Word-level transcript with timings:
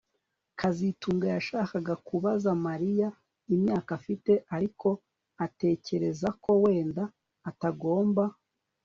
kazitunga 0.59 1.25
yashakaga 1.35 1.93
kubaza 2.07 2.49
Mariya 2.67 3.07
imyaka 3.55 3.89
afite 3.99 4.31
ariko 4.55 4.87
atekereza 5.45 6.27
ko 6.43 6.51
wenda 6.63 7.03
atagomba 7.49 8.23